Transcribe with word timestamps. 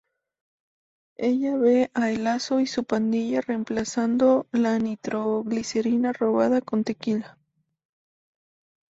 Ella 1.19 1.57
ve 1.57 1.91
a 1.93 2.09
El 2.09 2.23
Lazo 2.23 2.59
y 2.59 2.65
su 2.65 2.85
pandilla 2.85 3.39
reemplazando 3.41 4.47
la 4.51 4.79
nitroglicerina 4.79 6.11
robada 6.11 6.59
con 6.61 6.83
tequila. 6.83 7.37